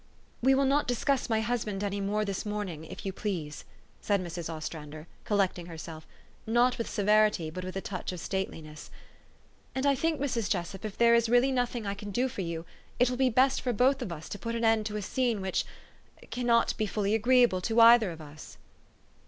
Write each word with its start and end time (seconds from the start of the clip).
"We 0.41 0.55
will 0.55 0.65
not 0.65 0.87
discuss 0.87 1.29
my 1.29 1.41
husband 1.41 1.83
any 1.83 2.01
more 2.01 2.25
this 2.25 2.43
morning, 2.43 2.85
if 2.85 3.05
you 3.05 3.13
please," 3.13 3.65
said 4.01 4.19
Mrs. 4.19 4.49
Ostrander, 4.51 5.05
col 5.25 5.37
lecting 5.37 5.67
herself, 5.67 6.07
not 6.47 6.79
with 6.79 6.89
severity, 6.89 7.51
but 7.51 7.63
with 7.63 7.75
a 7.75 7.81
touch 7.81 8.11
of 8.11 8.19
stateliness." 8.19 8.89
And 9.75 9.85
I 9.85 9.93
think, 9.93 10.19
Mrs. 10.19 10.49
Jessup, 10.49 10.83
if 10.85 10.97
there 10.97 11.13
is 11.13 11.29
really 11.29 11.51
nothing 11.51 11.83
that 11.83 11.89
I 11.89 11.93
can 11.93 12.09
do 12.09 12.27
for 12.29 12.41
you, 12.41 12.65
it 12.97 13.11
will 13.11 13.17
be 13.17 13.29
best 13.29 13.61
for 13.61 13.69
us 13.69 13.75
both 13.99 14.29
to 14.29 14.39
put 14.39 14.55
an 14.55 14.65
end 14.65 14.87
to 14.87 14.97
a 14.97 15.03
scene 15.03 15.39
which 15.39 15.65
cannot 16.31 16.75
be 16.77 16.87
fully 16.87 17.13
agreeable 17.13 17.61
to 17.61 17.79
either 17.79 18.09
of 18.09 18.21
us." 18.21 18.57